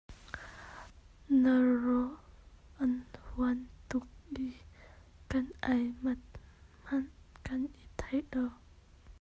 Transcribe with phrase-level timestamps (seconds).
[1.41, 2.07] Na rawl
[2.83, 3.59] a hnun
[3.89, 4.07] tuk
[4.45, 4.47] i
[5.29, 6.25] kan ei manh
[6.87, 7.09] hmanh
[7.45, 8.45] kan i thei lo.